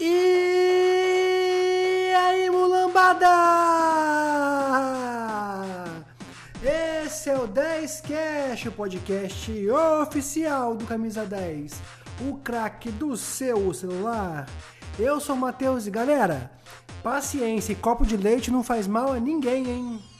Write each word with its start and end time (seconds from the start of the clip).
E 0.00 0.12
aí, 2.16 2.50
mulambada! 2.50 3.28
Esse 6.62 7.30
é 7.30 7.38
o 7.38 7.46
10 7.46 8.00
Cash, 8.00 8.66
o 8.66 8.72
podcast 8.72 9.52
oficial 10.02 10.74
do 10.74 10.84
Camisa 10.86 11.24
10, 11.24 11.80
o 12.28 12.36
craque 12.38 12.90
do 12.90 13.16
seu 13.16 13.72
celular. 13.72 14.46
Eu 14.98 15.20
sou 15.20 15.34
o 15.36 15.38
Matheus 15.38 15.86
e 15.86 15.90
galera, 15.90 16.50
paciência 17.02 17.72
e 17.72 17.76
copo 17.76 18.06
de 18.06 18.16
leite 18.16 18.50
não 18.50 18.62
faz 18.62 18.86
mal 18.86 19.12
a 19.12 19.20
ninguém, 19.20 19.68
hein? 19.68 20.13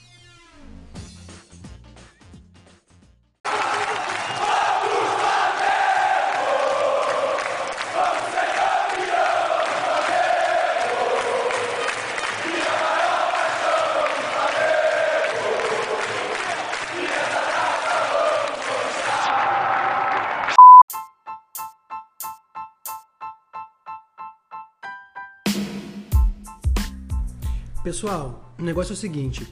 Pessoal, 27.85 28.51
o 28.57 28.63
negócio 28.63 28.93
é 28.93 28.95
o 28.95 28.97
seguinte: 28.97 29.47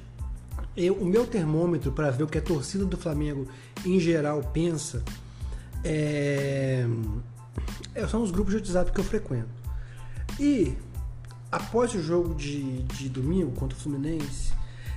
eu, 0.76 0.96
o 0.96 1.05
meu 1.05 1.28
termômetro 1.28 1.91
para 1.91 2.10
ver 2.10 2.24
o 2.24 2.28
que 2.28 2.40
a 2.40 2.41
torcida 2.41 2.84
do 2.84 2.98
Flamengo 2.98 3.48
em 3.86 4.00
geral 4.00 4.41
pensa 4.52 5.04
é, 5.84 6.84
é, 7.94 8.08
são 8.08 8.24
os 8.24 8.32
grupos 8.32 8.54
de 8.54 8.58
WhatsApp 8.58 8.91
que 8.91 9.00
eu 9.00 9.04
frequento. 9.04 9.50
E 10.40 10.76
após 11.52 11.94
o 11.94 12.02
jogo 12.02 12.34
de, 12.34 12.82
de 12.82 13.08
domingo 13.08 13.52
contra 13.52 13.77
o 13.77 13.80
Fluminense, 13.80 14.52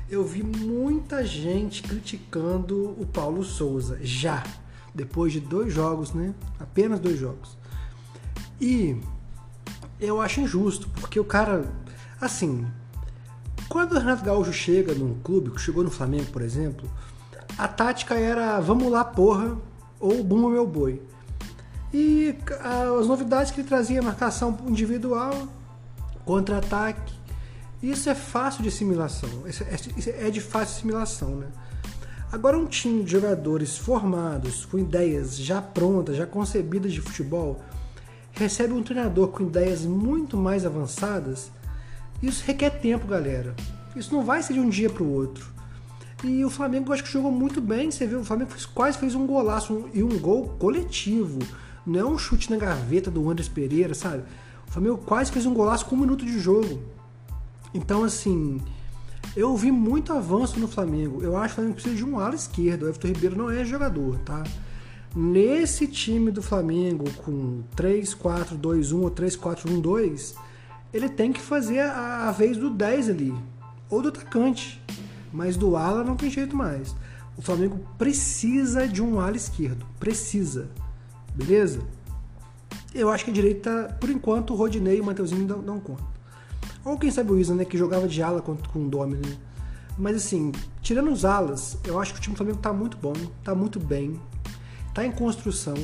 eu 0.08 0.25
vi 0.25 0.42
muita 0.42 1.22
gente 1.22 1.82
criticando 1.82 2.98
o 2.98 3.05
Paulo 3.05 3.44
Souza 3.44 3.98
já 4.00 4.42
depois 4.94 5.30
de 5.30 5.41
dois 5.41 5.75
jogos, 5.75 6.14
né? 6.14 6.34
Apenas 6.58 7.00
dois 7.00 7.19
jogos. 7.19 7.58
E 8.58 8.97
eu 10.00 10.22
acho 10.22 10.41
injusto, 10.41 10.88
porque 10.88 11.20
o 11.20 11.25
cara, 11.25 11.70
assim, 12.19 12.66
quando 13.69 13.92
o 13.92 13.98
Renato 13.98 14.25
Gaúcho 14.25 14.53
chega 14.53 14.95
num 14.95 15.14
clube, 15.20 15.59
chegou 15.59 15.83
no 15.83 15.91
Flamengo, 15.91 16.27
por 16.27 16.42
exemplo, 16.42 16.91
a 17.59 17.67
tática 17.67 18.14
era 18.14 18.61
vamos 18.61 18.91
lá, 18.91 19.05
porra, 19.05 19.56
ou 19.98 20.22
bumba 20.22 20.48
meu 20.48 20.67
boi. 20.67 21.03
E 21.92 22.37
as 22.98 23.06
novidades 23.06 23.53
que 23.53 23.61
ele 23.61 23.69
trazia, 23.69 24.03
marcação 24.03 24.56
individual, 24.67 25.48
contra-ataque, 26.25 27.14
isso 27.83 28.11
é 28.11 28.14
fácil 28.14 28.62
de 28.62 28.69
assimilação, 28.69 29.28
é, 29.47 30.27
é 30.27 30.31
de 30.31 30.41
fácil 30.41 30.77
assimilação, 30.77 31.37
né? 31.37 31.47
Agora 32.33 32.59
um 32.59 32.67
time 32.67 33.05
de 33.05 33.12
jogadores 33.12 33.78
formados, 33.78 34.64
com 34.64 34.78
ideias 34.78 35.37
já 35.37 35.62
prontas, 35.62 36.17
já 36.17 36.27
concebidas 36.27 36.92
de 36.92 37.00
futebol, 37.00 37.62
recebe 38.33 38.72
um 38.72 38.83
treinador 38.83 39.28
com 39.28 39.44
ideias 39.44 39.83
muito 39.83 40.37
mais 40.37 40.67
avançadas, 40.67 41.50
isso 42.22 42.45
requer 42.47 42.70
tempo, 42.70 43.06
galera. 43.06 43.55
Isso 43.95 44.14
não 44.14 44.25
vai 44.25 44.42
ser 44.42 44.55
de 44.55 44.61
um 44.61 44.69
dia 44.69 44.91
para 44.91 45.03
o 45.03 45.12
outro. 45.12 45.47
E 46.25 46.45
o 46.45 46.50
Flamengo 46.50 46.92
acho 46.92 47.05
que 47.05 47.11
jogou 47.11 47.31
muito 47.31 47.61
bem. 47.61 47.91
Você 47.91 48.06
viu, 48.06 48.20
o 48.20 48.25
Flamengo 48.25 48.50
fez, 48.50 48.67
quase 48.67 48.98
fez 48.98 49.14
um 49.14 49.27
golaço 49.27 49.72
um, 49.72 49.89
e 49.92 50.03
um 50.03 50.19
gol 50.19 50.48
coletivo. 50.59 51.39
Não 51.87 52.00
é 52.00 52.05
um 52.05 52.19
chute 52.19 52.50
na 52.50 52.56
gaveta 52.56 53.11
do 53.11 53.28
Andres 53.31 53.48
Pereira, 53.48 53.94
sabe? 53.94 54.25
O 54.69 54.72
Flamengo 54.72 54.98
quase 54.98 55.31
fez 55.31 55.47
um 55.47 55.55
golaço 55.55 55.87
com 55.87 55.94
um 55.94 56.00
minuto 56.00 56.25
de 56.25 56.39
jogo. 56.39 56.83
Então, 57.72 58.03
assim, 58.03 58.61
eu 59.37 59.55
vi 59.56 59.70
muito 59.70 60.12
avanço 60.12 60.59
no 60.59 60.67
Flamengo. 60.67 61.22
Eu 61.22 61.37
acho 61.37 61.48
que 61.48 61.53
o 61.53 61.55
Flamengo 61.56 61.75
precisa 61.75 61.94
de 61.94 62.05
um 62.05 62.19
ala 62.19 62.34
esquerdo. 62.34 62.84
O 62.84 62.88
Everton 62.88 63.09
Ribeiro 63.09 63.37
não 63.37 63.50
é 63.50 63.65
jogador, 63.65 64.19
tá? 64.21 64.43
Nesse 65.15 65.87
time 65.87 66.31
do 66.31 66.43
Flamengo 66.43 67.05
com 67.19 67.62
3-4-2-1 67.76 69.03
ou 69.03 69.10
3-4-1-2 69.10 70.34
ele 70.92 71.08
tem 71.08 71.32
que 71.32 71.41
fazer 71.41 71.80
a, 71.80 72.28
a 72.28 72.32
vez 72.32 72.56
do 72.56 72.70
10 72.70 73.10
ali, 73.10 73.34
ou 73.91 74.02
do 74.02 74.08
atacante. 74.08 74.82
Mas 75.32 75.56
do 75.56 75.76
ala 75.76 76.02
não 76.02 76.16
tem 76.16 76.30
jeito 76.30 76.56
mais. 76.56 76.94
O 77.36 77.42
Flamengo 77.42 77.78
precisa 77.98 78.88
de 78.88 79.02
um 79.02 79.20
ala 79.20 79.36
esquerdo. 79.36 79.84
Precisa. 80.00 80.70
Beleza? 81.34 81.80
Eu 82.94 83.10
acho 83.10 83.25
que 83.25 83.30
a 83.30 83.34
direita, 83.34 83.94
por 84.00 84.08
enquanto, 84.08 84.54
o 84.54 84.56
Rodinei 84.56 84.96
e 84.96 85.00
o 85.00 85.04
Mateuzinho 85.04 85.46
não, 85.46 85.60
não 85.60 85.80
conta. 85.80 86.04
Ou 86.82 86.96
quem 86.96 87.10
sabe 87.10 87.32
o 87.32 87.38
Isa, 87.38 87.54
né? 87.54 87.64
Que 87.64 87.76
jogava 87.76 88.08
de 88.08 88.22
ala 88.22 88.41
com, 88.41 88.56
com 88.56 88.86
o 88.86 88.88
Domi, 88.88 89.16
né? 89.16 89.36
Mas 89.98 90.16
assim, 90.16 90.52
tirando 90.80 91.10
os 91.10 91.25
alas, 91.25 91.78
eu 91.84 91.98
acho 92.00 92.12
que 92.12 92.19
o 92.19 92.22
time 92.22 92.34
do 92.34 92.38
Flamengo 92.38 92.58
tá 92.58 92.72
muito 92.72 92.96
bom, 92.96 93.14
tá 93.42 93.54
muito 93.54 93.80
bem, 93.80 94.20
tá 94.94 95.04
em 95.04 95.10
construção. 95.10 95.75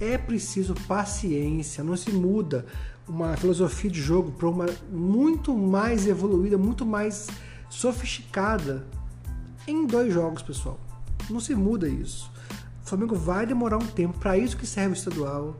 É 0.00 0.16
preciso 0.16 0.74
paciência, 0.86 1.82
não 1.82 1.96
se 1.96 2.10
muda 2.10 2.64
uma 3.08 3.36
filosofia 3.36 3.90
de 3.90 4.00
jogo 4.00 4.32
para 4.32 4.48
uma 4.48 4.66
muito 4.90 5.56
mais 5.56 6.06
evoluída, 6.06 6.58
muito 6.58 6.84
mais 6.84 7.28
sofisticada 7.70 8.86
em 9.66 9.86
dois 9.86 10.12
jogos, 10.12 10.42
pessoal. 10.42 10.78
Não 11.30 11.40
se 11.40 11.54
muda 11.54 11.88
isso. 11.88 12.30
O 12.84 12.88
Flamengo 12.88 13.14
vai 13.14 13.46
demorar 13.46 13.78
um 13.78 13.86
tempo, 13.86 14.18
para 14.18 14.38
isso 14.38 14.56
que 14.56 14.66
serve 14.66 14.90
o 14.90 14.98
estadual. 14.98 15.56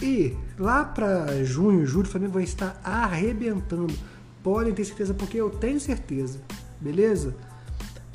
E 0.00 0.36
lá 0.58 0.84
para 0.84 1.44
junho, 1.44 1.86
julho, 1.86 2.06
o 2.06 2.10
Flamengo 2.10 2.32
vai 2.32 2.42
estar 2.42 2.80
arrebentando. 2.82 3.94
Podem 4.42 4.74
ter 4.74 4.84
certeza, 4.84 5.14
porque 5.14 5.36
eu 5.36 5.50
tenho 5.50 5.78
certeza. 5.78 6.40
Beleza? 6.80 7.36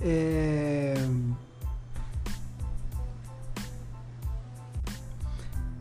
É... 0.02 0.96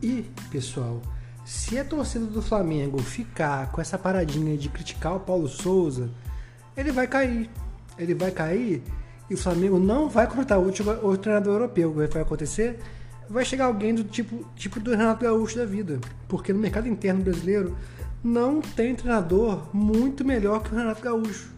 E, 0.01 0.25
pessoal, 0.49 1.01
se 1.47 1.79
a 1.79 1.85
torcida 1.85 2.25
do 2.25 2.41
Flamengo 2.41 3.01
ficar 3.01 3.71
com 3.71 3.79
essa 3.79 3.97
paradinha 3.97 4.57
de 4.57 4.67
criticar 4.67 5.15
o 5.15 5.19
Paulo 5.21 5.47
Souza, 5.47 6.09
ele 6.75 6.91
vai 6.91 7.07
cair. 7.07 7.49
Ele 7.97 8.13
vai 8.13 8.31
cair 8.31 8.83
e 9.29 9.33
o 9.33 9.37
Flamengo 9.37 9.79
não 9.79 10.09
vai 10.09 10.27
contratar 10.27 10.59
outro, 10.59 10.83
treinador 11.19 11.53
europeu. 11.53 11.91
O 11.91 12.05
que 12.05 12.13
vai 12.13 12.21
acontecer? 12.21 12.77
Vai 13.29 13.45
chegar 13.45 13.63
alguém 13.63 13.95
do 13.95 14.03
tipo, 14.03 14.45
tipo 14.57 14.77
do 14.81 14.91
Renato 14.91 15.23
Gaúcho 15.23 15.55
da 15.55 15.63
vida. 15.65 16.01
Porque 16.27 16.51
no 16.51 16.59
mercado 16.59 16.89
interno 16.89 17.23
brasileiro 17.23 17.77
não 18.21 18.59
tem 18.59 18.93
treinador 18.93 19.73
muito 19.73 20.25
melhor 20.25 20.61
que 20.61 20.75
o 20.75 20.77
Renato 20.77 21.01
Gaúcho. 21.01 21.49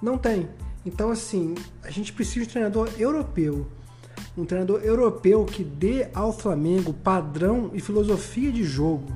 Não 0.00 0.16
tem. 0.16 0.48
Então, 0.86 1.10
assim, 1.10 1.56
a 1.82 1.90
gente 1.90 2.12
precisa 2.12 2.44
de 2.44 2.50
um 2.50 2.52
treinador 2.52 2.88
europeu 2.96 3.66
um 4.38 4.44
treinador 4.44 4.80
europeu 4.82 5.44
que 5.44 5.64
dê 5.64 6.08
ao 6.14 6.32
Flamengo 6.32 6.92
padrão 6.92 7.70
e 7.74 7.80
filosofia 7.80 8.52
de 8.52 8.62
jogo. 8.62 9.12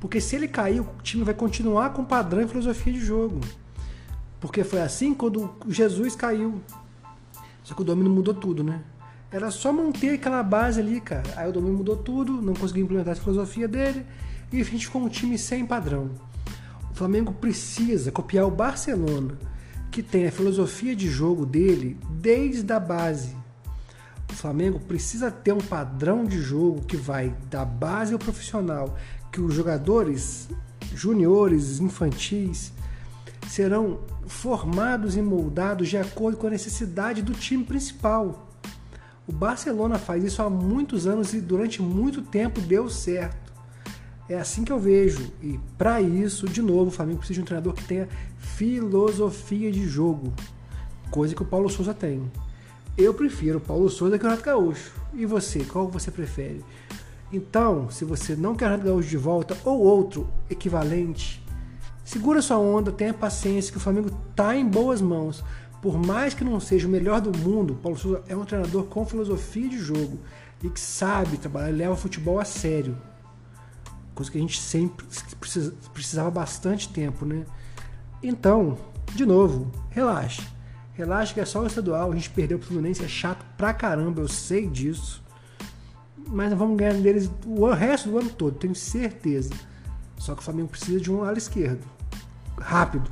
Porque 0.00 0.20
se 0.20 0.34
ele 0.34 0.48
cair, 0.48 0.80
o 0.80 0.88
time 1.02 1.22
vai 1.22 1.34
continuar 1.34 1.90
com 1.90 2.04
padrão 2.04 2.42
e 2.42 2.48
filosofia 2.48 2.92
de 2.92 3.00
jogo. 3.00 3.40
Porque 4.40 4.64
foi 4.64 4.80
assim 4.80 5.14
quando 5.14 5.54
Jesus 5.68 6.16
caiu. 6.16 6.60
Só 7.62 7.74
que 7.74 7.82
o 7.82 7.84
domínio 7.84 8.10
mudou 8.10 8.34
tudo, 8.34 8.64
né? 8.64 8.82
Era 9.30 9.50
só 9.50 9.72
manter 9.72 10.14
aquela 10.14 10.42
base 10.42 10.80
ali, 10.80 11.00
cara. 11.00 11.30
Aí 11.36 11.48
o 11.48 11.52
domínio 11.52 11.76
mudou 11.76 11.96
tudo, 11.96 12.42
não 12.42 12.54
conseguiu 12.54 12.84
implementar 12.84 13.12
a 13.12 13.16
filosofia 13.16 13.68
dele 13.68 14.04
e 14.52 14.60
a 14.60 14.64
gente 14.64 14.86
ficou 14.86 15.02
um 15.02 15.08
time 15.08 15.38
sem 15.38 15.64
padrão. 15.64 16.10
O 16.90 16.94
Flamengo 16.94 17.32
precisa 17.32 18.10
copiar 18.10 18.46
o 18.46 18.50
Barcelona, 18.50 19.38
que 19.92 20.02
tem 20.02 20.26
a 20.26 20.32
filosofia 20.32 20.96
de 20.96 21.08
jogo 21.08 21.46
dele 21.46 21.96
desde 22.10 22.72
a 22.72 22.80
base 22.80 23.36
o 24.30 24.36
Flamengo 24.36 24.78
precisa 24.78 25.30
ter 25.30 25.52
um 25.52 25.60
padrão 25.60 26.24
de 26.24 26.40
jogo 26.40 26.82
que 26.82 26.96
vai 26.96 27.34
da 27.50 27.64
base 27.64 28.12
ao 28.12 28.18
profissional, 28.18 28.96
que 29.30 29.40
os 29.40 29.54
jogadores 29.54 30.48
juniores, 30.94 31.80
infantis, 31.80 32.72
serão 33.48 34.00
formados 34.26 35.16
e 35.16 35.22
moldados 35.22 35.88
de 35.88 35.96
acordo 35.96 36.36
com 36.36 36.46
a 36.46 36.50
necessidade 36.50 37.22
do 37.22 37.32
time 37.32 37.64
principal. 37.64 38.48
O 39.26 39.32
Barcelona 39.32 39.98
faz 39.98 40.24
isso 40.24 40.42
há 40.42 40.50
muitos 40.50 41.06
anos 41.06 41.34
e 41.34 41.40
durante 41.40 41.82
muito 41.82 42.22
tempo 42.22 42.60
deu 42.60 42.88
certo. 42.88 43.52
É 44.28 44.38
assim 44.38 44.64
que 44.64 44.72
eu 44.72 44.78
vejo. 44.78 45.32
E 45.42 45.58
para 45.76 46.00
isso, 46.00 46.46
de 46.46 46.62
novo, 46.62 46.88
o 46.88 46.90
Flamengo 46.92 47.18
precisa 47.18 47.38
de 47.38 47.42
um 47.42 47.44
treinador 47.44 47.74
que 47.74 47.84
tenha 47.84 48.08
filosofia 48.38 49.70
de 49.72 49.86
jogo, 49.86 50.32
coisa 51.10 51.34
que 51.34 51.42
o 51.42 51.46
Paulo 51.46 51.68
Souza 51.68 51.92
tem. 51.92 52.30
Eu 52.96 53.14
prefiro 53.14 53.60
Paulo 53.60 53.88
Souza 53.88 54.18
que 54.18 54.24
o 54.24 54.28
Renato 54.28 54.44
Gaúcho. 54.44 54.92
E 55.14 55.24
você, 55.24 55.64
qual 55.64 55.88
você 55.88 56.10
prefere? 56.10 56.64
Então, 57.32 57.90
se 57.90 58.04
você 58.04 58.34
não 58.34 58.54
quer 58.54 58.66
o 58.66 58.68
Renato 58.70 58.86
Gaúcho 58.86 59.08
de 59.08 59.16
volta 59.16 59.56
ou 59.64 59.78
outro 59.78 60.28
equivalente, 60.48 61.44
segura 62.04 62.42
sua 62.42 62.58
onda, 62.58 62.92
tenha 62.92 63.14
paciência 63.14 63.72
que 63.72 63.78
o 63.78 63.80
Flamengo 63.80 64.10
está 64.30 64.56
em 64.56 64.66
boas 64.66 65.00
mãos. 65.00 65.42
Por 65.80 65.96
mais 65.96 66.34
que 66.34 66.44
não 66.44 66.60
seja 66.60 66.86
o 66.86 66.90
melhor 66.90 67.20
do 67.20 67.36
mundo, 67.38 67.78
Paulo 67.82 67.96
Souza 67.96 68.22
é 68.28 68.36
um 68.36 68.44
treinador 68.44 68.84
com 68.84 69.06
filosofia 69.06 69.68
de 69.68 69.78
jogo 69.78 70.18
e 70.62 70.68
que 70.68 70.80
sabe 70.80 71.38
trabalhar, 71.38 71.74
leva 71.74 71.94
o 71.94 71.96
futebol 71.96 72.38
a 72.38 72.44
sério. 72.44 72.98
coisa 74.14 74.30
que 74.30 74.36
a 74.36 74.40
gente 74.40 74.60
sempre 74.60 75.06
precisava 75.92 76.30
bastante 76.30 76.88
tempo, 76.90 77.24
né? 77.24 77.46
Então, 78.22 78.76
de 79.14 79.24
novo, 79.24 79.70
relaxa. 79.88 80.42
Relaxa 81.00 81.32
que 81.32 81.40
é 81.40 81.46
só 81.46 81.62
o 81.62 81.66
estadual, 81.66 82.12
a 82.12 82.14
gente 82.14 82.28
perdeu 82.28 82.58
o 82.58 82.60
Fluminense, 82.60 83.02
é 83.02 83.08
chato 83.08 83.42
pra 83.56 83.72
caramba, 83.72 84.20
eu 84.20 84.28
sei 84.28 84.68
disso. 84.68 85.24
Mas 86.28 86.52
vamos 86.52 86.76
ganhar 86.76 86.92
deles 86.92 87.30
o 87.46 87.66
resto 87.70 88.10
do 88.10 88.18
ano 88.18 88.28
todo, 88.28 88.58
tenho 88.58 88.74
certeza. 88.74 89.54
Só 90.18 90.34
que 90.34 90.42
o 90.42 90.44
Flamengo 90.44 90.68
precisa 90.68 91.00
de 91.00 91.10
um 91.10 91.24
ala 91.24 91.38
esquerdo. 91.38 91.82
Rápido. 92.58 93.10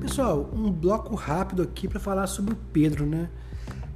Pessoal, 0.00 0.50
um 0.54 0.72
bloco 0.72 1.14
rápido 1.14 1.60
aqui 1.60 1.86
para 1.86 2.00
falar 2.00 2.26
sobre 2.26 2.54
o 2.54 2.56
Pedro, 2.72 3.04
né? 3.04 3.28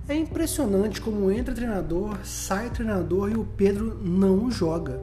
É 0.09 0.15
impressionante 0.15 1.01
como 1.01 1.31
entra 1.31 1.53
treinador, 1.53 2.17
sai 2.23 2.71
treinador 2.71 3.31
e 3.31 3.35
o 3.35 3.45
Pedro 3.45 3.99
não 4.05 4.49
joga. 4.51 5.01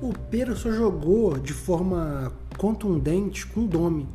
O 0.00 0.12
Pedro 0.30 0.56
só 0.56 0.70
jogou 0.70 1.36
de 1.36 1.52
forma 1.52 2.32
contundente 2.56 3.44
com 3.46 3.62
o 3.62 3.66
Domi, 3.66 4.08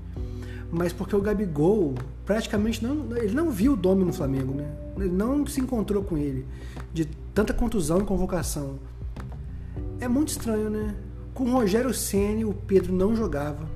mas 0.71 0.93
porque 0.93 1.15
o 1.15 1.21
Gabigol 1.21 1.95
praticamente 2.25 2.81
não, 2.81 3.17
ele 3.17 3.33
não 3.33 3.51
viu 3.51 3.73
o 3.73 3.75
Domi 3.75 4.05
no 4.05 4.13
Flamengo, 4.13 4.53
né? 4.53 4.71
Ele 4.97 5.09
não 5.09 5.45
se 5.45 5.59
encontrou 5.59 6.01
com 6.01 6.17
ele 6.17 6.45
de 6.93 7.05
tanta 7.33 7.53
contusão 7.53 7.99
e 7.99 8.03
convocação. 8.05 8.79
É 9.99 10.07
muito 10.07 10.29
estranho, 10.29 10.69
né? 10.69 10.95
Com 11.33 11.43
o 11.43 11.51
Rogério 11.51 11.93
Ceni 11.93 12.45
o 12.45 12.53
Pedro 12.53 12.93
não 12.93 13.15
jogava 13.15 13.67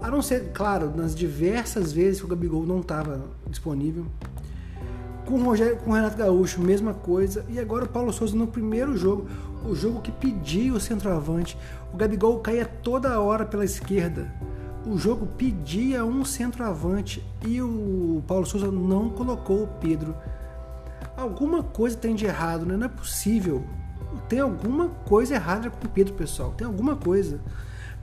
a 0.00 0.10
não 0.10 0.22
ser, 0.22 0.52
claro, 0.52 0.92
nas 0.94 1.14
diversas 1.14 1.92
vezes 1.92 2.20
que 2.20 2.26
o 2.26 2.28
Gabigol 2.28 2.64
não 2.64 2.80
estava 2.80 3.24
disponível. 3.48 4.06
Com 5.26 5.34
o, 5.34 5.44
Rogério, 5.44 5.76
com 5.78 5.90
o 5.90 5.94
Renato 5.94 6.16
Gaúcho, 6.16 6.60
mesma 6.60 6.94
coisa. 6.94 7.44
E 7.48 7.58
agora 7.58 7.84
o 7.84 7.88
Paulo 7.88 8.12
Souza 8.12 8.36
no 8.36 8.46
primeiro 8.46 8.96
jogo, 8.96 9.26
o 9.68 9.74
jogo 9.74 10.00
que 10.00 10.12
pedia 10.12 10.72
o 10.72 10.80
centroavante. 10.80 11.58
O 11.92 11.96
Gabigol 11.96 12.38
caía 12.38 12.64
toda 12.64 13.20
hora 13.20 13.44
pela 13.44 13.64
esquerda. 13.64 14.32
O 14.86 14.96
jogo 14.96 15.26
pedia 15.26 16.04
um 16.04 16.24
centroavante 16.24 17.20
e 17.44 17.60
o 17.60 18.22
Paulo 18.26 18.46
Souza 18.46 18.70
não 18.70 19.10
colocou 19.10 19.64
o 19.64 19.66
Pedro. 19.66 20.14
Alguma 21.16 21.62
coisa 21.62 21.96
tem 21.96 22.14
de 22.14 22.24
errado, 22.24 22.64
né? 22.64 22.76
Não 22.76 22.86
é 22.86 22.88
possível. 22.88 23.64
Tem 24.28 24.38
alguma 24.38 24.88
coisa 25.06 25.34
errada 25.34 25.70
com 25.70 25.86
o 25.86 25.90
Pedro, 25.90 26.14
pessoal. 26.14 26.52
Tem 26.56 26.64
alguma 26.64 26.94
coisa. 26.94 27.40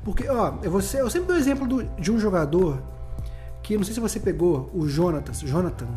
Porque, 0.04 0.28
ó, 0.28 0.56
eu, 0.62 0.82
ser, 0.82 1.00
eu 1.00 1.10
sempre 1.10 1.30
dou 1.30 1.38
exemplo 1.38 1.66
do, 1.66 1.84
de 1.84 2.12
um 2.12 2.20
jogador 2.20 2.82
que 3.62 3.78
não 3.78 3.84
sei 3.86 3.94
se 3.94 4.00
você 4.02 4.20
pegou, 4.20 4.70
o 4.74 4.88
Jonathan, 4.90 5.32
Jonathan, 5.34 5.88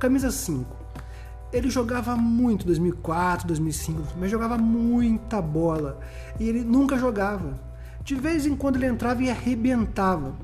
camisa 0.00 0.30
5. 0.30 0.64
Ele 1.52 1.68
jogava 1.68 2.16
muito 2.16 2.64
2004, 2.66 3.46
2005, 3.46 4.14
mas 4.18 4.30
jogava 4.30 4.56
muita 4.56 5.42
bola. 5.42 6.00
E 6.38 6.48
ele 6.48 6.64
nunca 6.64 6.96
jogava. 6.96 7.60
De 8.02 8.14
vez 8.14 8.46
em 8.46 8.56
quando 8.56 8.76
ele 8.76 8.86
entrava 8.86 9.22
e 9.22 9.30
arrebentava. 9.30 10.34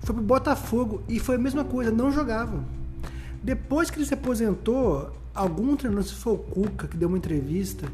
Foi 0.00 0.14
pro 0.14 0.24
Botafogo 0.24 1.02
e 1.08 1.20
foi 1.20 1.36
a 1.36 1.38
mesma 1.38 1.64
coisa, 1.64 1.90
não 1.90 2.10
jogava. 2.10 2.64
Depois 3.42 3.90
que 3.90 3.98
ele 3.98 4.06
se 4.06 4.14
aposentou, 4.14 5.12
algum 5.34 5.76
treinador, 5.76 6.04
se 6.04 6.14
foi 6.14 6.32
o 6.32 6.38
Cuca, 6.38 6.88
que 6.88 6.96
deu 6.96 7.08
uma 7.08 7.18
entrevista, 7.18 7.86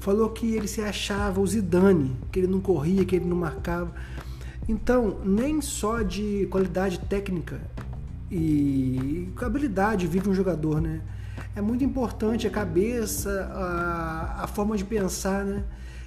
falou 0.00 0.28
que 0.30 0.54
ele 0.54 0.66
se 0.66 0.80
achava 0.80 1.40
o 1.40 1.46
Zidane, 1.46 2.16
que 2.32 2.40
ele 2.40 2.48
não 2.48 2.60
corria, 2.60 3.04
que 3.04 3.14
ele 3.14 3.26
não 3.26 3.36
marcava. 3.36 3.92
Então, 4.68 5.18
nem 5.24 5.60
só 5.60 6.02
de 6.02 6.48
qualidade 6.50 6.98
técnica 7.00 7.60
e 8.32 9.32
habilidade 9.40 10.06
vive 10.06 10.28
um 10.28 10.34
jogador, 10.34 10.80
né? 10.80 11.00
É 11.54 11.60
muito 11.60 11.84
importante 11.84 12.46
a 12.46 12.50
cabeça, 12.50 13.50
a, 13.52 14.44
a 14.44 14.46
forma 14.46 14.76
de 14.76 14.84
pensar, 14.84 15.44
né? 15.44 15.62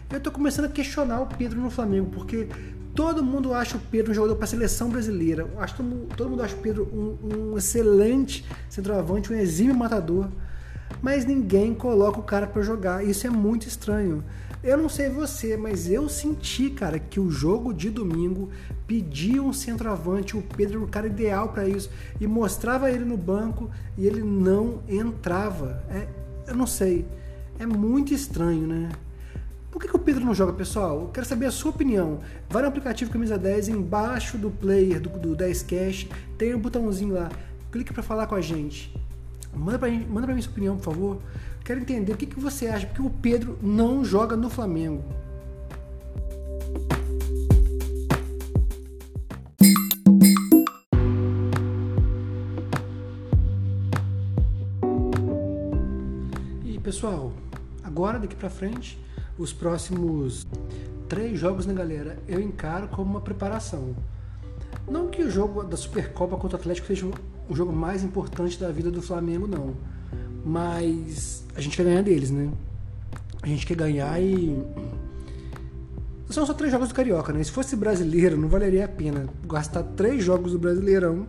Eu 0.10 0.18
estou 0.18 0.32
começando 0.34 0.66
a 0.66 0.70
questionar 0.70 1.22
o 1.22 1.28
Pedro 1.28 1.60
no 1.60 1.70
Flamengo, 1.70 2.10
porque 2.12 2.48
todo 2.96 3.24
mundo 3.24 3.54
acha 3.54 3.78
o 3.78 3.80
Pedro 3.80 4.12
um 4.12 4.16
jogador 4.16 4.36
para 4.36 4.46
a 4.46 4.48
seleção 4.48 4.90
brasileira. 4.90 5.48
Acho 5.58 5.76
todo, 5.76 6.08
todo 6.16 6.30
mundo 6.30 6.44
acha 6.44 6.56
o 6.56 6.60
Pedro 6.60 6.90
um, 6.92 7.52
um 7.54 7.58
excelente 7.58 8.46
centroavante, 8.70 9.32
um 9.32 9.36
exímio 9.36 9.76
matador 9.76 10.30
mas 11.02 11.26
ninguém 11.26 11.74
coloca 11.74 12.20
o 12.20 12.24
cara 12.24 12.48
para 12.48 12.62
jogar. 12.62 13.06
Isso 13.06 13.28
é 13.28 13.30
muito 13.30 13.68
estranho. 13.68 14.24
Eu 14.66 14.80
não 14.80 14.90
sei 14.90 15.10
você, 15.10 15.56
mas 15.56 15.92
eu 15.92 16.10
senti, 16.10 16.72
cara, 16.72 16.98
que 16.98 17.20
o 17.20 17.30
jogo 17.30 17.72
de 17.72 17.92
domingo 17.92 18.50
pedia 18.88 19.40
um 19.40 19.54
centroavante, 19.54 20.36
o 20.36 20.42
Pedro 20.42 20.78
era 20.78 20.86
o 20.86 20.88
cara 20.88 21.06
ideal 21.06 21.50
para 21.50 21.68
isso, 21.70 21.88
e 22.20 22.26
mostrava 22.26 22.90
ele 22.90 23.06
no 23.06 23.16
banco 23.16 23.70
e 23.96 24.08
ele 24.08 24.24
não 24.24 24.82
entrava. 24.90 25.84
É, 25.88 26.08
eu 26.48 26.56
não 26.56 26.66
sei. 26.66 27.06
É 27.60 27.66
muito 27.68 28.12
estranho, 28.12 28.66
né? 28.66 28.90
Por 29.70 29.80
que, 29.80 29.88
que 29.88 29.96
o 29.96 30.00
Pedro 30.00 30.26
não 30.26 30.34
joga, 30.34 30.52
pessoal? 30.52 31.02
Eu 31.02 31.08
quero 31.10 31.28
saber 31.28 31.46
a 31.46 31.52
sua 31.52 31.70
opinião. 31.70 32.22
Vai 32.50 32.64
no 32.64 32.68
aplicativo 32.68 33.12
Camisa 33.12 33.38
10, 33.38 33.70
embaixo 33.70 34.36
do 34.36 34.50
player 34.50 35.00
do, 35.00 35.10
do 35.10 35.36
10 35.36 35.62
Cash, 35.62 36.08
tem 36.40 36.56
um 36.56 36.60
botãozinho 36.60 37.14
lá. 37.14 37.30
Clique 37.72 37.94
para 37.94 38.02
falar 38.02 38.26
com 38.26 38.34
a 38.34 38.42
gente. 38.42 38.92
Manda 39.54 39.78
pra, 39.78 39.92
mim, 39.92 40.08
manda 40.10 40.26
pra 40.26 40.36
mim 40.36 40.42
sua 40.42 40.52
opinião, 40.52 40.76
por 40.76 40.86
favor. 40.86 41.22
Quero 41.66 41.80
entender 41.80 42.14
o 42.14 42.16
que, 42.16 42.28
que 42.28 42.40
você 42.40 42.68
acha, 42.68 42.86
porque 42.86 43.02
o 43.02 43.10
Pedro 43.10 43.58
não 43.60 44.06
joga 44.06 44.38
no 44.38 44.52
Flamengo. 44.52 45.04
E 56.64 56.80
pessoal, 56.84 57.34
agora 57.84 58.20
daqui 58.20 58.36
pra 58.36 58.48
frente, 58.48 59.04
os 59.36 59.52
próximos 59.52 60.46
três 61.10 61.40
jogos, 61.40 61.66
né, 61.66 61.74
galera? 61.74 62.20
Eu 62.28 62.40
encaro 62.40 62.90
como 62.90 63.10
uma 63.10 63.22
preparação. 63.22 63.96
Não 64.88 65.08
que 65.08 65.24
o 65.24 65.32
jogo 65.32 65.64
da 65.64 65.76
Supercopa 65.76 66.38
contra 66.38 66.58
o 66.58 66.60
Atlético 66.60 66.86
seja 66.86 67.08
o 67.50 67.56
jogo 67.56 67.74
mais 67.74 68.04
importante 68.04 68.60
da 68.60 68.72
vida 68.72 68.92
do 68.92 69.02
Flamengo, 69.02 69.48
não. 69.48 69.74
Mas 70.46 71.44
a 71.56 71.60
gente 71.60 71.76
quer 71.76 71.84
ganhar 71.84 72.04
deles, 72.04 72.30
né? 72.30 72.52
A 73.42 73.48
gente 73.48 73.66
quer 73.66 73.76
ganhar 73.76 74.22
e. 74.22 74.64
São 76.30 76.46
só 76.46 76.54
três 76.54 76.72
jogos 76.72 76.90
do 76.90 76.94
Carioca, 76.94 77.34
né? 77.34 77.44
Se 77.44 77.52
fosse 77.52 77.76
brasileiro, 77.76 78.38
não 78.38 78.48
valeria 78.48 78.86
a 78.86 78.88
pena 78.88 79.26
gastar 79.48 79.82
três 79.82 80.24
jogos 80.24 80.52
do 80.52 80.60
Brasileirão 80.60 81.28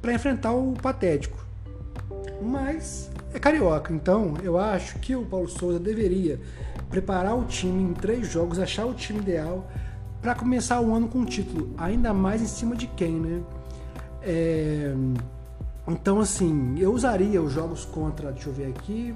para 0.00 0.14
enfrentar 0.14 0.52
o 0.52 0.72
Patético. 0.74 1.38
Mas 2.40 3.10
é 3.34 3.38
Carioca, 3.38 3.92
então 3.92 4.34
eu 4.42 4.58
acho 4.58 4.98
que 4.98 5.14
o 5.14 5.24
Paulo 5.24 5.48
Souza 5.48 5.78
deveria 5.78 6.40
preparar 6.88 7.36
o 7.36 7.44
time 7.44 7.82
em 7.82 7.92
três 7.92 8.26
jogos, 8.28 8.58
achar 8.58 8.86
o 8.86 8.94
time 8.94 9.18
ideal 9.18 9.70
para 10.22 10.34
começar 10.34 10.80
o 10.80 10.94
ano 10.94 11.08
com 11.08 11.20
o 11.20 11.26
título. 11.26 11.74
Ainda 11.76 12.14
mais 12.14 12.40
em 12.40 12.46
cima 12.46 12.76
de 12.76 12.86
quem, 12.86 13.12
né? 13.12 13.42
É 14.22 14.94
então, 15.88 16.20
assim, 16.20 16.74
eu 16.78 16.92
usaria 16.92 17.42
os 17.42 17.52
jogos 17.52 17.84
contra, 17.84 18.30
deixa 18.30 18.48
eu 18.48 18.52
ver 18.52 18.68
aqui, 18.68 19.14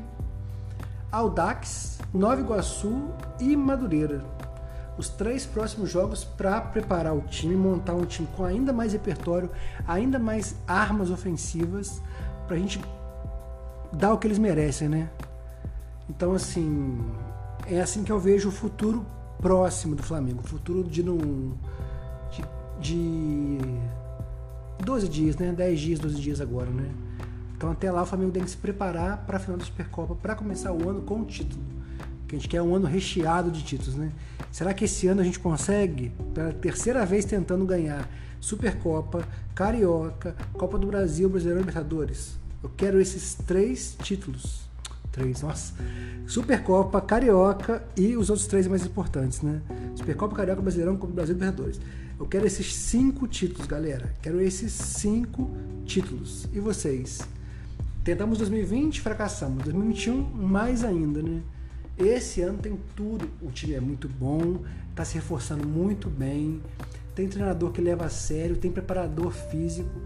Aldax, 1.10 2.00
Nova 2.14 2.40
Iguaçu 2.40 3.10
e 3.38 3.54
Madureira. 3.54 4.24
Os 4.96 5.08
três 5.08 5.44
próximos 5.44 5.90
jogos 5.90 6.24
para 6.24 6.60
preparar 6.60 7.14
o 7.14 7.20
time, 7.22 7.54
montar 7.54 7.94
um 7.94 8.04
time 8.04 8.28
com 8.36 8.44
ainda 8.44 8.72
mais 8.72 8.92
repertório, 8.92 9.50
ainda 9.86 10.18
mais 10.18 10.56
armas 10.66 11.10
ofensivas, 11.10 12.00
para 12.46 12.56
a 12.56 12.58
gente 12.58 12.80
dar 13.92 14.14
o 14.14 14.18
que 14.18 14.26
eles 14.26 14.38
merecem, 14.38 14.88
né? 14.88 15.10
Então, 16.08 16.32
assim, 16.32 16.98
é 17.66 17.80
assim 17.80 18.02
que 18.02 18.12
eu 18.12 18.18
vejo 18.18 18.48
o 18.48 18.52
futuro 18.52 19.04
próximo 19.40 19.94
do 19.94 20.02
Flamengo, 20.02 20.40
o 20.42 20.46
futuro 20.46 20.84
de 20.84 21.02
não. 21.02 21.18
de, 22.30 22.44
de 22.80 23.58
12 24.82 25.08
dias, 25.08 25.36
né? 25.36 25.52
10 25.52 25.80
dias, 25.80 25.98
12 25.98 26.20
dias 26.20 26.40
agora, 26.40 26.70
né? 26.70 26.90
Então 27.56 27.70
até 27.70 27.90
lá 27.90 28.02
o 28.02 28.06
Flamengo 28.06 28.32
tem 28.32 28.42
que 28.42 28.50
se 28.50 28.56
preparar 28.56 29.18
para 29.26 29.36
a 29.36 29.40
final 29.40 29.56
da 29.56 29.64
Supercopa 29.64 30.14
para 30.16 30.34
começar 30.34 30.72
o 30.72 30.88
ano 30.88 31.02
com 31.02 31.20
o 31.20 31.24
título. 31.24 31.62
Que 32.26 32.34
a 32.34 32.38
gente 32.38 32.48
quer 32.48 32.60
um 32.60 32.74
ano 32.74 32.86
recheado 32.86 33.50
de 33.50 33.62
títulos, 33.62 33.94
né? 33.94 34.10
Será 34.50 34.74
que 34.74 34.84
esse 34.84 35.06
ano 35.06 35.20
a 35.20 35.24
gente 35.24 35.38
consegue, 35.38 36.10
pela 36.34 36.52
terceira 36.52 37.06
vez 37.06 37.24
tentando 37.24 37.64
ganhar 37.64 38.08
Supercopa, 38.40 39.26
Carioca, 39.54 40.34
Copa 40.54 40.76
do 40.76 40.86
Brasil, 40.86 41.28
Brasileirão 41.28 41.60
e 41.60 41.64
Libertadores? 41.64 42.36
Eu 42.62 42.70
quero 42.76 43.00
esses 43.00 43.34
três 43.34 43.96
títulos. 44.02 44.62
Três, 45.12 45.42
nossa. 45.42 45.74
Supercopa, 46.26 47.00
Carioca 47.00 47.84
e 47.96 48.16
os 48.16 48.30
outros 48.30 48.48
três 48.48 48.66
mais 48.66 48.84
importantes, 48.84 49.42
né? 49.42 49.60
Supercopa, 49.94 50.34
Carioca, 50.34 50.62
Brasileirão, 50.62 50.96
Copa 50.96 51.12
do 51.12 51.14
Brasil 51.14 51.34
e 51.34 51.38
Libertadores. 51.38 51.80
Eu 52.22 52.28
quero 52.28 52.46
esses 52.46 52.72
cinco 52.72 53.26
títulos, 53.26 53.66
galera. 53.66 54.14
Quero 54.22 54.40
esses 54.40 54.72
cinco 54.72 55.50
títulos. 55.84 56.46
E 56.52 56.60
vocês? 56.60 57.20
Tentamos 58.04 58.38
2020, 58.38 59.00
fracassamos. 59.00 59.64
2021, 59.64 60.22
mais 60.30 60.84
ainda, 60.84 61.20
né? 61.20 61.42
Esse 61.98 62.40
ano 62.40 62.58
tem 62.58 62.78
tudo. 62.94 63.28
O 63.42 63.50
time 63.50 63.74
é 63.74 63.80
muito 63.80 64.08
bom, 64.08 64.60
está 64.90 65.04
se 65.04 65.16
reforçando 65.16 65.66
muito 65.66 66.08
bem, 66.08 66.62
tem 67.12 67.26
treinador 67.26 67.72
que 67.72 67.80
leva 67.80 68.04
a 68.04 68.08
sério, 68.08 68.56
tem 68.56 68.70
preparador 68.70 69.32
físico. 69.32 70.00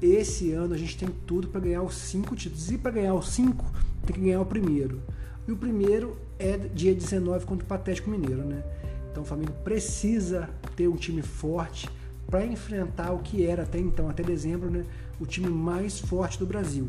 Esse 0.00 0.52
ano 0.52 0.72
a 0.72 0.78
gente 0.78 0.96
tem 0.96 1.08
tudo 1.26 1.48
para 1.48 1.62
ganhar 1.62 1.82
os 1.82 1.96
cinco 1.96 2.36
títulos. 2.36 2.70
E 2.70 2.78
para 2.78 2.92
ganhar 2.92 3.14
os 3.14 3.30
cinco, 3.30 3.64
tem 4.06 4.14
que 4.14 4.20
ganhar 4.20 4.40
o 4.40 4.46
primeiro. 4.46 5.02
E 5.48 5.50
o 5.50 5.56
primeiro 5.56 6.16
é 6.38 6.56
dia 6.56 6.94
19 6.94 7.44
contra 7.44 7.64
o 7.64 7.68
Patético 7.68 8.08
Mineiro, 8.08 8.44
né? 8.44 8.62
Então 9.10 9.24
o 9.24 9.26
Flamengo 9.26 9.52
precisa 9.64 10.48
ter 10.76 10.88
um 10.88 10.96
time 10.96 11.22
forte 11.22 11.88
para 12.30 12.44
enfrentar 12.44 13.12
o 13.12 13.20
que 13.20 13.44
era 13.46 13.62
até 13.62 13.78
então, 13.78 14.08
até 14.08 14.22
dezembro, 14.22 14.70
né? 14.70 14.84
O 15.18 15.26
time 15.26 15.48
mais 15.48 15.98
forte 15.98 16.38
do 16.38 16.46
Brasil. 16.46 16.88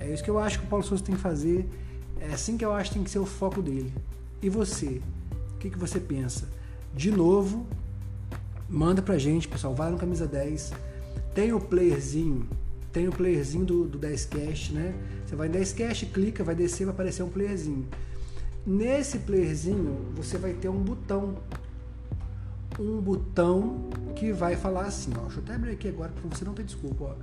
É 0.00 0.12
isso 0.12 0.22
que 0.22 0.30
eu 0.30 0.38
acho 0.38 0.58
que 0.58 0.66
o 0.66 0.68
Paulo 0.68 0.84
Souza 0.84 1.02
tem 1.02 1.14
que 1.14 1.20
fazer. 1.20 1.68
É 2.20 2.32
assim 2.32 2.56
que 2.56 2.64
eu 2.64 2.72
acho 2.72 2.90
que 2.90 2.96
tem 2.96 3.04
que 3.04 3.10
ser 3.10 3.18
o 3.18 3.26
foco 3.26 3.62
dele. 3.62 3.92
E 4.42 4.48
você? 4.48 5.00
O 5.54 5.58
que, 5.58 5.70
que 5.70 5.78
você 5.78 5.98
pensa? 5.98 6.48
De 6.94 7.10
novo, 7.10 7.66
manda 8.68 9.00
pra 9.00 9.16
gente, 9.16 9.48
pessoal. 9.48 9.74
Vai 9.74 9.90
no 9.90 9.98
Camisa 9.98 10.26
10. 10.26 10.72
Tem 11.34 11.52
o 11.52 11.60
playerzinho. 11.60 12.46
Tem 12.92 13.08
o 13.08 13.12
playerzinho 13.12 13.64
do, 13.64 13.84
do 13.84 13.98
10cast, 13.98 14.72
né? 14.72 14.94
Você 15.24 15.34
vai 15.34 15.48
em 15.48 15.52
10cast, 15.52 16.06
clica, 16.12 16.44
vai 16.44 16.54
descer, 16.54 16.84
vai 16.84 16.94
aparecer 16.94 17.22
um 17.22 17.28
playerzinho. 17.28 17.86
Nesse 18.66 19.18
playerzinho, 19.18 20.12
você 20.14 20.38
vai 20.38 20.52
ter 20.52 20.68
um 20.68 20.78
botão. 20.78 21.36
Um 22.78 23.00
botão 23.00 23.88
que 24.16 24.32
vai 24.32 24.56
falar 24.56 24.82
assim, 24.82 25.12
ó. 25.16 25.22
Deixa 25.22 25.38
eu 25.38 25.44
até 25.44 25.54
abrir 25.54 25.72
aqui 25.72 25.88
agora 25.88 26.10
para 26.10 26.36
você 26.36 26.44
não 26.44 26.54
ter 26.54 26.64
desculpa, 26.64 27.04
ó. 27.04 27.14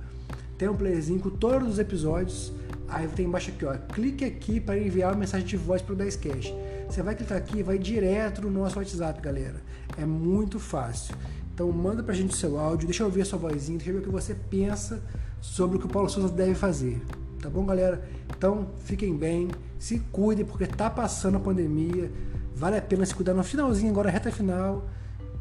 Tem 0.56 0.68
um 0.68 0.76
playerzinho 0.76 1.20
com 1.20 1.30
todos 1.30 1.68
os 1.68 1.78
episódios. 1.78 2.52
Aí 2.88 3.08
tem 3.08 3.26
embaixo 3.26 3.50
aqui, 3.50 3.64
ó. 3.64 3.74
Clique 3.92 4.24
aqui 4.24 4.60
para 4.60 4.78
enviar 4.78 5.12
uma 5.12 5.18
mensagem 5.18 5.46
de 5.46 5.56
voz 5.56 5.82
para 5.82 5.94
o 5.94 5.96
10cast. 5.96 6.54
Você 6.88 7.02
vai 7.02 7.14
clicar 7.14 7.38
aqui 7.38 7.58
e 7.58 7.62
vai 7.62 7.78
direto 7.78 8.42
no 8.42 8.50
nosso 8.50 8.78
WhatsApp, 8.78 9.20
galera. 9.20 9.62
É 9.96 10.04
muito 10.04 10.58
fácil. 10.58 11.14
Então 11.54 11.70
manda 11.70 12.02
pra 12.02 12.14
gente 12.14 12.30
o 12.30 12.36
seu 12.36 12.58
áudio, 12.58 12.86
deixa 12.86 13.02
eu 13.02 13.06
ouvir 13.06 13.22
a 13.22 13.24
sua 13.24 13.38
vozinha, 13.38 13.76
deixa 13.76 13.90
eu 13.90 13.96
ver 13.96 14.00
o 14.00 14.04
que 14.04 14.10
você 14.10 14.34
pensa 14.34 15.02
sobre 15.40 15.76
o 15.76 15.80
que 15.80 15.86
o 15.86 15.88
Paulo 15.88 16.08
Souza 16.08 16.28
deve 16.28 16.54
fazer. 16.54 17.02
Tá 17.40 17.50
bom, 17.50 17.66
galera? 17.66 18.02
Então, 18.36 18.68
fiquem 18.84 19.16
bem, 19.16 19.48
se 19.78 19.98
cuidem, 20.12 20.44
porque 20.44 20.66
tá 20.66 20.88
passando 20.88 21.36
a 21.36 21.40
pandemia. 21.40 22.10
Vale 22.54 22.76
a 22.76 22.82
pena 22.82 23.04
se 23.04 23.14
cuidar 23.14 23.34
no 23.34 23.42
finalzinho, 23.42 23.90
agora 23.90 24.10
reta 24.10 24.30
final. 24.30 24.88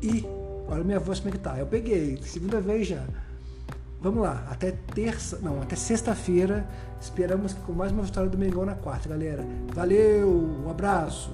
E 0.02 0.26
olha 0.68 0.84
minha 0.84 1.00
voz 1.00 1.20
como 1.20 1.30
é 1.30 1.32
que 1.34 1.40
tá. 1.40 1.58
Eu 1.58 1.68
peguei, 1.68 2.18
segunda 2.24 2.60
vez 2.60 2.88
já. 2.88 3.04
Vamos 4.02 4.24
lá, 4.24 4.48
até 4.50 4.72
terça, 4.72 5.38
não, 5.42 5.62
até 5.62 5.76
sexta-feira. 5.76 6.68
Esperamos 7.00 7.54
com 7.54 7.72
mais 7.72 7.92
uma 7.92 8.02
vitória 8.02 8.30
do 8.30 8.38
Mengão 8.38 8.66
na 8.66 8.74
quarta, 8.74 9.08
galera. 9.08 9.46
Valeu, 9.74 10.28
um 10.66 10.70
abraço. 10.70 11.32